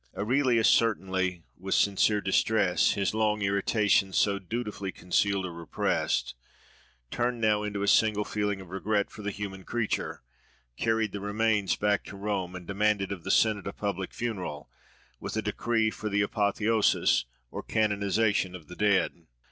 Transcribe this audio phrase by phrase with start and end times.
[0.17, 6.33] Aurelius, certainly, with sincere distress, his long irritations, so dutifully concealed or repressed,
[7.11, 10.23] turning now into a single feeling of regret for the human creature,
[10.75, 14.71] carried the remains back to Rome, and demanded of the Senate a public funeral,
[15.19, 19.27] with a decree for the apotheôsis, or canonisation, of the dead.